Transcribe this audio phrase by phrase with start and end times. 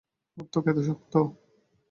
[0.37, 1.13] ওর ত্বক এত শক্ত!